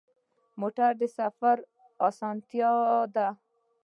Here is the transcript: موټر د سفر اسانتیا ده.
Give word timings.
موټر 0.59 0.91
د 1.01 1.03
سفر 1.17 1.57
اسانتیا 2.07 2.71
ده. 3.15 3.27